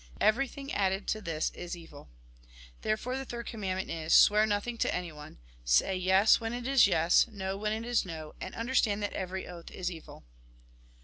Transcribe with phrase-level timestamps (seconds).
[0.19, 2.09] Everything added to this is evil.
[2.81, 7.27] Therefore, the third commandment is: Swear nothing, to anyone; say" Yes," when it is yes,
[7.31, 10.23] —"No," when it is no; and understand that every oath is evil.